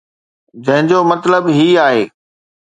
جنهن 0.65 0.87
جو 0.87 1.03
مطلب 1.03 1.47
هي 1.47 1.79
آهي. 1.87 2.05